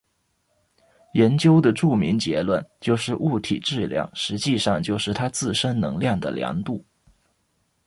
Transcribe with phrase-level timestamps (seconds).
[1.13, 6.83] 研究的著名结论就是物体质量实际上就是它自身能量的量度。